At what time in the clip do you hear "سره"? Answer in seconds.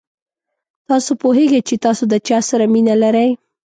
2.49-2.65